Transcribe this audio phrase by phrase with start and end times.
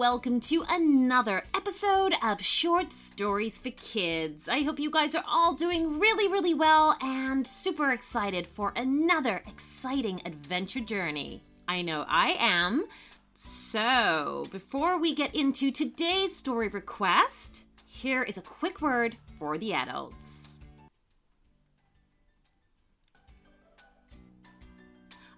[0.00, 4.48] welcome to another episode of Short Stories for Kids.
[4.48, 9.42] I hope you guys are all doing really, really well and super excited for another
[9.46, 11.42] exciting adventure journey.
[11.68, 12.86] I know I am.
[13.34, 19.74] So, before we get into today's story request, here is a quick word for the
[19.74, 20.60] adults.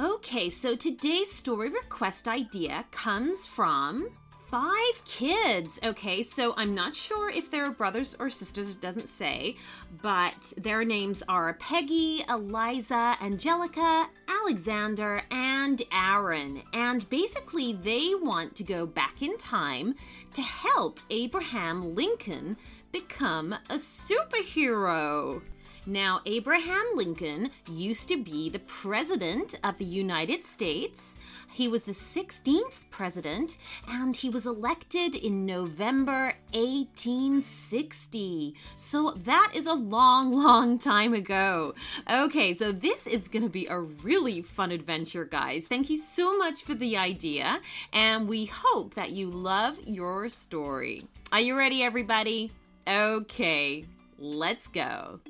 [0.00, 4.10] Okay, so today's story request idea comes from
[4.54, 5.80] five kids.
[5.82, 9.56] Okay, so I'm not sure if they're brothers or sisters, it doesn't say,
[10.00, 16.62] but their names are Peggy, Eliza, Angelica, Alexander, and Aaron.
[16.72, 19.96] And basically, they want to go back in time
[20.34, 22.56] to help Abraham Lincoln
[22.92, 25.42] become a superhero.
[25.86, 31.18] Now, Abraham Lincoln used to be the President of the United States.
[31.52, 38.54] He was the 16th President, and he was elected in November 1860.
[38.78, 41.74] So that is a long, long time ago.
[42.10, 45.66] Okay, so this is going to be a really fun adventure, guys.
[45.66, 47.60] Thank you so much for the idea,
[47.92, 51.06] and we hope that you love your story.
[51.30, 52.52] Are you ready, everybody?
[52.86, 53.84] Okay,
[54.18, 55.20] let's go.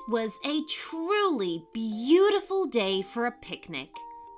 [0.00, 3.90] It was a truly beautiful day for a picnic.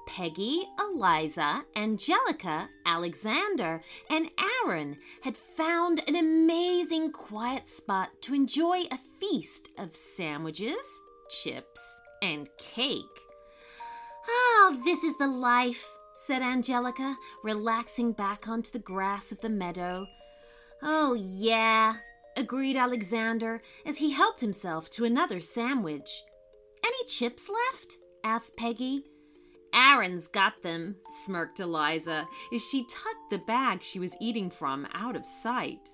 [0.08, 4.28] Peggy, Eliza, Angelica, Alexander, and
[4.64, 12.48] Aaron had found an amazing quiet spot to enjoy a feast of sandwiches, chips, and
[12.58, 13.04] cake.
[14.28, 20.06] Ah, this is the life, said Angelica, relaxing back onto the grass of the meadow.
[20.82, 21.98] Oh, yeah,
[22.36, 26.22] agreed Alexander as he helped himself to another sandwich.
[26.84, 27.98] Any chips left?
[28.24, 29.04] asked Peggy.
[29.74, 35.16] Aaron's got them, smirked Eliza as she tucked the bag she was eating from out
[35.16, 35.88] of sight.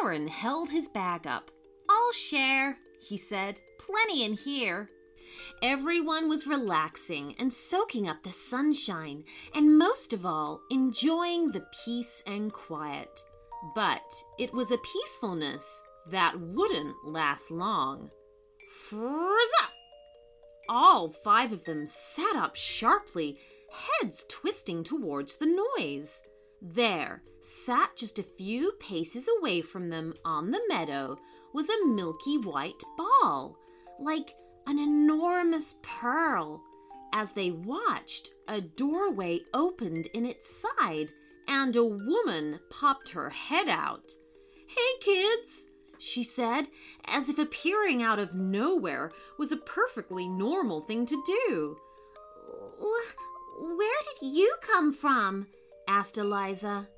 [0.00, 1.50] Aaron held his bag up.
[1.88, 3.60] I'll share, he said.
[3.78, 4.90] Plenty in here.
[5.62, 12.22] Everyone was relaxing and soaking up the sunshine, and most of all, enjoying the peace
[12.26, 13.20] and quiet.
[13.74, 18.10] But it was a peacefulness that wouldn't last long.
[18.88, 19.50] Frizz
[20.68, 23.38] All five of them sat up sharply,
[23.70, 26.22] heads twisting towards the noise.
[26.62, 31.16] There, sat just a few paces away from them on the meadow,
[31.52, 33.56] was a milky white ball,
[33.98, 34.34] like
[34.66, 36.62] an enormous pearl.
[37.12, 41.12] As they watched, a doorway opened in its side
[41.48, 44.12] and a woman popped her head out.
[44.66, 45.66] Hey, kids,
[45.98, 46.68] she said,
[47.04, 51.76] as if appearing out of nowhere was a perfectly normal thing to do.
[53.58, 55.48] Where did you come from?
[55.88, 56.88] asked Eliza.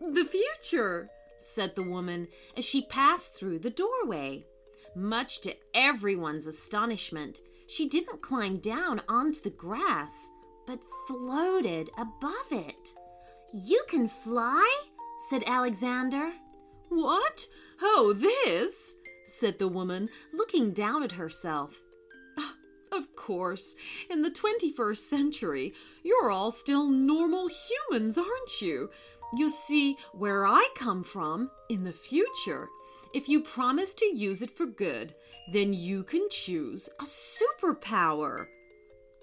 [0.00, 4.46] The future, said the woman as she passed through the doorway.
[4.94, 10.30] Much to everyone's astonishment, she didn't climb down onto the grass,
[10.66, 12.92] but floated above it.
[13.52, 14.80] You can fly?
[15.28, 16.32] said Alexander.
[16.88, 17.46] What?
[17.80, 18.96] Oh, this?
[19.26, 21.80] said the woman, looking down at herself.
[22.38, 22.54] Ah,
[22.92, 23.74] of course,
[24.10, 28.90] in the 21st century, you're all still normal humans, aren't you?
[29.36, 32.68] You see, where I come from, in the future,
[33.14, 35.14] if you promise to use it for good,
[35.52, 38.46] then you can choose a superpower.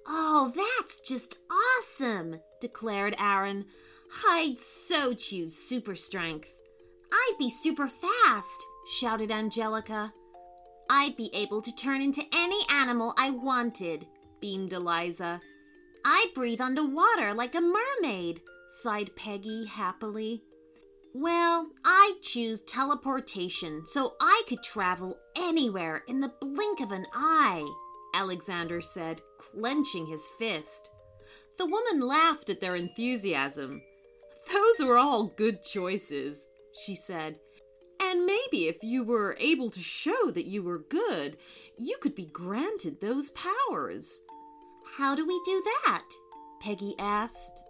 [0.07, 3.65] Oh, that's just awesome, declared Aaron.
[4.23, 6.49] I'd so choose super strength.
[7.11, 8.65] I'd be super fast,
[8.99, 10.13] shouted Angelica.
[10.89, 14.05] I'd be able to turn into any animal I wanted,
[14.39, 15.41] beamed Eliza.
[16.05, 20.43] I'd breathe underwater like a mermaid, sighed Peggy happily.
[21.13, 27.67] Well, I'd choose teleportation so I could travel anywhere in the blink of an eye,
[28.13, 30.91] Alexander said, clenching his fist.
[31.57, 33.81] The woman laughed at their enthusiasm.
[34.51, 36.47] Those were all good choices,
[36.85, 37.39] she said.
[38.01, 41.37] And maybe if you were able to show that you were good,
[41.77, 44.21] you could be granted those powers.
[44.97, 46.05] How do we do that?
[46.61, 47.63] Peggy asked.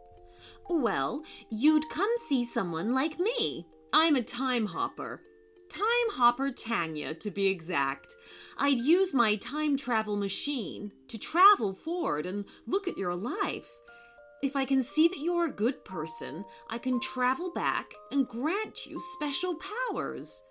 [0.69, 3.68] Well, you'd come see someone like me.
[3.94, 5.22] I'm a time hopper.
[5.69, 8.13] Time hopper Tanya, to be exact.
[8.57, 13.68] I'd use my time travel machine to travel forward and look at your life.
[14.44, 18.86] If I can see that you're a good person, I can travel back and grant
[18.86, 20.44] you special powers.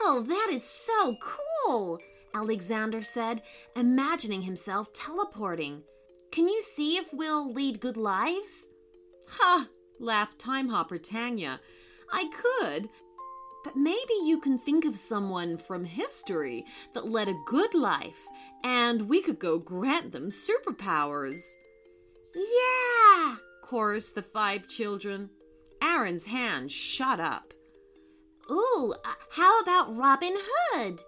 [0.00, 2.00] Oh, that is so cool,
[2.34, 3.42] Alexander said,
[3.74, 5.82] imagining himself teleporting.
[6.30, 8.66] can you see if we'll lead good lives?
[9.28, 9.68] Ha!
[10.00, 11.60] laughed Time Hopper Tanya.
[12.10, 12.88] I could,
[13.64, 16.64] but maybe you can think of someone from history
[16.94, 18.26] that led a good life,
[18.64, 21.54] and we could go grant them superpowers.
[22.34, 23.36] Yeah!
[23.72, 25.30] chorused the five children.
[25.80, 27.54] Aaron's hand shot up.
[28.50, 31.00] Ooh, uh, how about Robin Hood?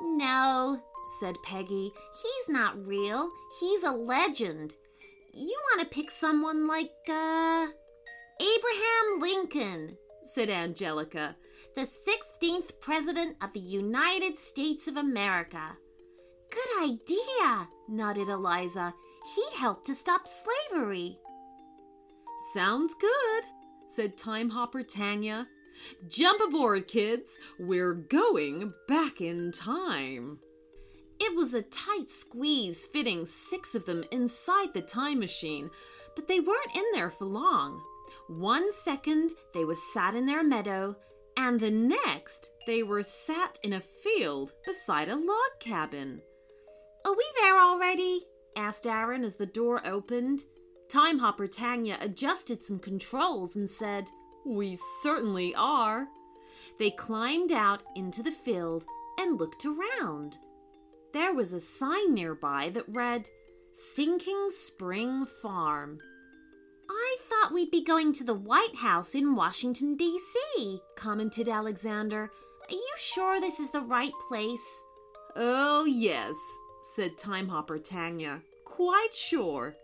[0.00, 0.80] No,
[1.20, 1.92] said Peggy.
[2.22, 3.30] He's not real.
[3.60, 4.76] He's a legend.
[5.34, 7.66] You want to pick someone like, uh,
[8.40, 11.36] Abraham Lincoln, said Angelica,
[11.74, 15.76] the 16th President of the United States of America.
[16.50, 18.94] Good idea, nodded Eliza.
[19.34, 21.18] He helped to stop slavery.
[22.54, 23.44] Sounds good,
[23.88, 25.48] said Time Hopper Tanya.
[26.08, 27.38] Jump aboard, kids.
[27.58, 30.38] We're going back in time.
[31.18, 35.70] It was a tight squeeze fitting six of them inside the time machine,
[36.14, 37.82] but they weren't in there for long.
[38.28, 40.96] One second they were sat in their meadow,
[41.36, 46.20] and the next they were sat in a field beside a log cabin.
[47.04, 48.26] Are we there already?
[48.56, 50.44] Asked Aaron as the door opened.
[50.88, 54.08] Time Hopper Tanya adjusted some controls and said,
[54.44, 56.08] We certainly are.
[56.78, 58.84] They climbed out into the field
[59.18, 60.38] and looked around
[61.16, 63.30] there was a sign nearby that read,
[63.72, 65.96] Sinking Spring Farm.
[66.90, 72.30] I thought we'd be going to the White House in Washington, D.C., commented Alexander.
[72.68, 74.82] Are you sure this is the right place?
[75.34, 76.34] Oh, yes,
[76.94, 78.42] said Time Hopper Tanya.
[78.76, 79.74] Quite sure.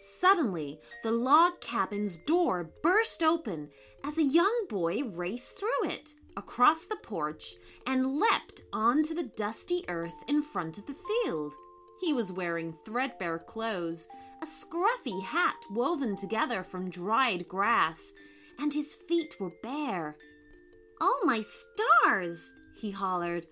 [0.00, 3.68] Suddenly, the log cabin's door burst open
[4.02, 7.54] as a young boy raced through it across the porch
[7.86, 11.54] and leapt onto the dusty earth in front of the field.
[12.00, 14.08] He was wearing threadbare clothes,
[14.42, 18.12] a scruffy hat woven together from dried grass,
[18.58, 20.16] and his feet were bare.
[21.00, 22.54] Oh, my stars!
[22.74, 23.46] he hollered.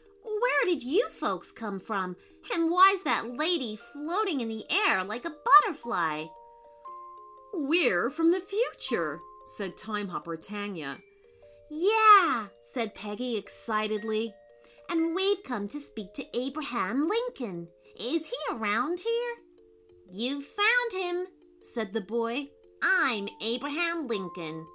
[0.61, 2.17] Where did you folks come from?
[2.53, 5.33] And why's that lady floating in the air like a
[5.65, 6.27] butterfly?
[7.55, 9.21] We're from the future,
[9.57, 10.99] said Time Hopper Tanya.
[11.71, 14.35] Yeah, said Peggy excitedly.
[14.91, 17.69] And we've come to speak to Abraham Lincoln.
[17.99, 19.37] Is he around here?
[20.11, 21.27] You found him,
[21.63, 22.49] said the boy.
[22.83, 24.67] I'm Abraham Lincoln.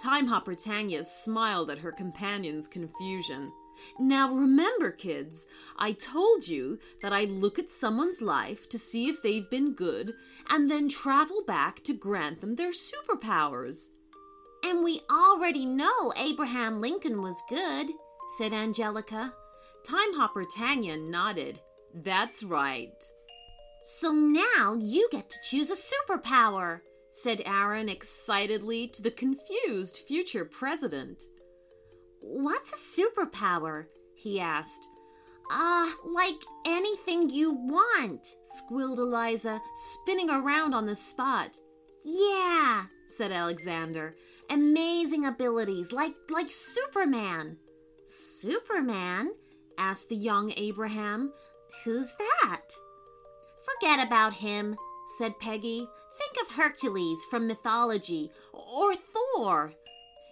[0.00, 3.50] Time Hopper Tanya smiled at her companion's confusion.
[3.98, 9.22] Now remember, kids, I told you that I look at someone's life to see if
[9.22, 10.14] they've been good
[10.48, 13.88] and then travel back to grant them their superpowers.
[14.64, 17.88] And we already know Abraham Lincoln was good,
[18.38, 19.34] said Angelica.
[19.86, 21.60] Time Hopper Tanya nodded.
[21.94, 23.04] That's right.
[23.82, 26.80] So now you get to choose a superpower,
[27.10, 31.22] said Aaron excitedly to the confused future president.
[32.26, 33.86] What's a superpower?
[34.14, 34.88] he asked.
[35.50, 41.58] Ah, uh, like anything you want, squealed Eliza, spinning around on the spot.
[42.04, 44.16] Yeah, said Alexander
[44.50, 47.58] amazing abilities like like Superman.
[48.04, 49.32] Superman?
[49.78, 51.32] asked the young Abraham.
[51.84, 52.62] Who's that?
[53.64, 54.76] Forget about him,
[55.18, 55.88] said Peggy.
[56.16, 59.72] Think of Hercules from mythology or Thor.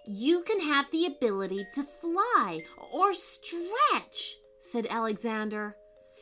[0.07, 2.61] You can have the ability to fly
[2.93, 5.77] or stretch, said Alexander.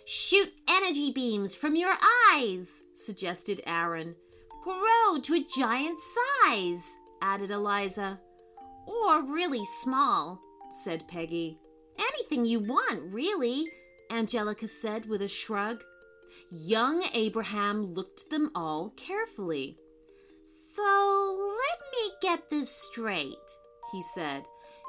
[0.07, 1.95] Shoot energy beams from your
[2.33, 4.17] eyes, suggested Aaron.
[4.63, 6.85] Grow to a giant size
[7.21, 8.21] added Eliza.
[8.87, 11.59] Or really small, said Peggy.
[11.99, 13.67] Anything you want, really,
[14.11, 15.83] Angelica said with a shrug.
[16.51, 19.77] Young Abraham looked them all carefully.
[20.75, 23.37] So let me get this straight,
[23.93, 24.47] he said.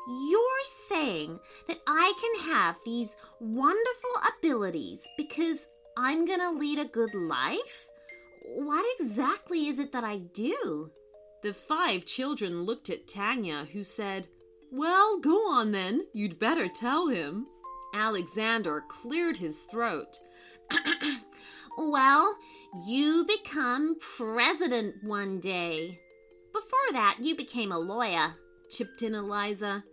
[0.08, 6.86] You're saying that I can have these wonderful abilities because I'm going to lead a
[6.86, 7.88] good life?
[8.44, 10.92] What exactly is it that I do?
[11.44, 14.28] The five children looked at Tanya, who said,
[14.72, 16.08] Well, go on then.
[16.14, 17.48] You'd better tell him.
[17.94, 20.18] Alexander cleared his throat.
[21.78, 22.38] well,
[22.88, 26.00] you become president one day.
[26.54, 28.36] Before that, you became a lawyer,
[28.72, 29.84] chipped in Eliza.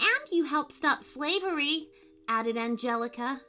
[0.00, 1.88] And you helped stop slavery,
[2.28, 3.40] added Angelica.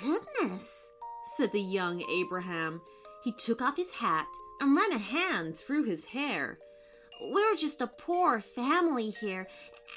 [0.00, 0.90] Goodness,
[1.36, 2.80] said the young Abraham.
[3.24, 4.26] He took off his hat
[4.60, 6.58] and ran a hand through his hair.
[7.20, 9.48] We're just a poor family here,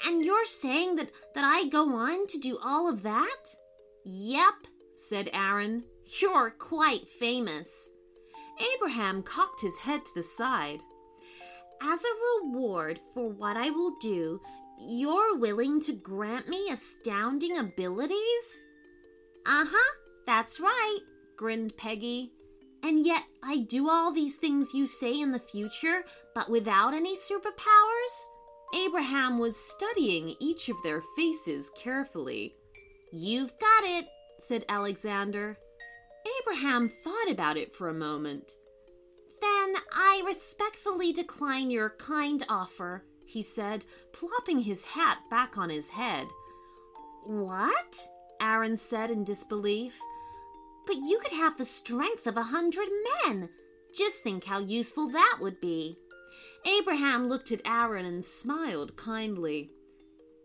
[0.06, 3.54] and you're saying that, that I go on to do all of that?
[4.04, 4.54] Yep,
[4.96, 5.84] said Aaron.
[6.20, 7.90] You're quite famous.
[8.74, 10.80] Abraham cocked his head to the side.
[11.84, 14.40] As a reward for what I will do,
[14.78, 18.62] you're willing to grant me astounding abilities?
[19.44, 19.92] Uh huh,
[20.24, 21.00] that's right,
[21.36, 22.30] grinned Peggy.
[22.84, 26.04] And yet I do all these things you say in the future,
[26.36, 28.26] but without any superpowers?
[28.76, 32.54] Abraham was studying each of their faces carefully.
[33.12, 34.06] You've got it,
[34.38, 35.58] said Alexander.
[36.40, 38.52] Abraham thought about it for a moment.
[39.94, 46.28] I respectfully decline your kind offer, he said, plopping his hat back on his head.
[47.24, 47.98] What?
[48.40, 49.98] Aaron said in disbelief.
[50.86, 52.88] But you could have the strength of a hundred
[53.24, 53.48] men.
[53.94, 55.98] Just think how useful that would be.
[56.66, 59.70] Abraham looked at Aaron and smiled kindly.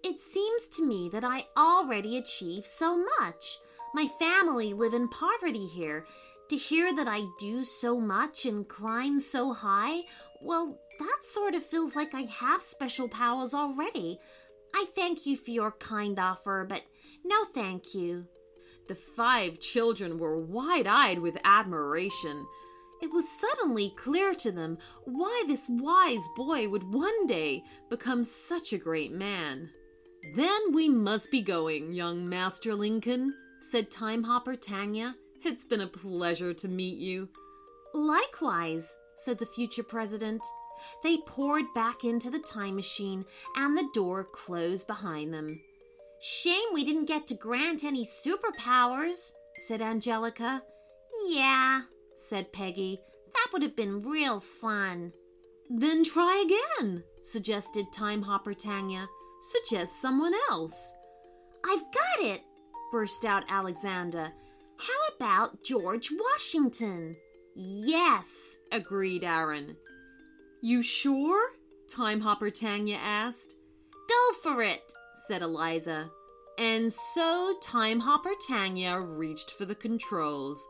[0.04, 3.58] It seems to me that I already achieve so much.
[3.94, 6.06] My family live in poverty here.
[6.50, 10.04] To hear that I do so much and climb so high,
[10.42, 14.20] well, that sort of feels like I have special powers already.
[14.74, 16.84] I thank you for your kind offer, but
[17.26, 18.28] no thank you.
[18.88, 22.46] The five children were wide eyed with admiration.
[23.02, 28.72] It was suddenly clear to them why this wise boy would one day become such
[28.72, 29.70] a great man.
[30.36, 35.16] Then we must be going, young Master Lincoln, said Time Hopper Tanya.
[35.44, 37.30] It's been a pleasure to meet you.
[37.94, 40.42] Likewise, said the future president.
[41.04, 43.26] They poured back into the time machine,
[43.56, 45.62] and the door closed behind them.
[46.22, 49.32] Shame we didn't get to grant any superpowers,
[49.68, 50.64] said Angelica.
[51.28, 51.82] Yeah,
[52.16, 53.00] said Peggy.
[53.34, 55.14] That would have been real fun.
[55.70, 59.08] Then try again, suggested Time Hopper Tanya.
[59.42, 60.96] Suggest someone else.
[61.64, 62.42] I've got it,
[62.92, 64.32] burst out Alexander.
[64.80, 67.18] How about George Washington?
[67.56, 69.78] Yes, agreed Aaron.
[70.62, 71.52] You sure?
[71.90, 73.56] Time Hopper Tanya asked.
[74.08, 74.84] Go for it,
[75.28, 76.12] said Eliza.
[76.60, 80.68] And so Time Hopper Tanya reached for the controls.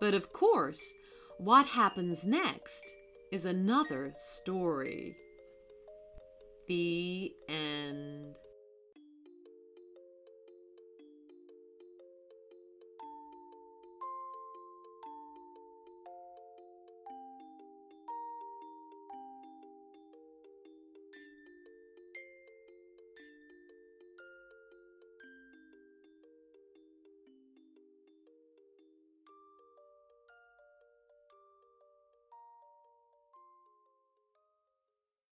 [0.00, 0.94] But of course,
[1.38, 2.84] what happens next
[3.32, 5.16] is another story.
[6.68, 7.32] The